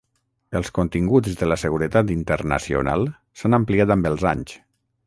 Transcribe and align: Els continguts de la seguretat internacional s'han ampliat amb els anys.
Els 0.59 0.71
continguts 0.77 1.37
de 1.41 1.49
la 1.51 1.57
seguretat 1.65 2.15
internacional 2.15 3.07
s'han 3.43 3.61
ampliat 3.61 3.97
amb 3.99 4.15
els 4.15 4.29
anys. 4.35 4.61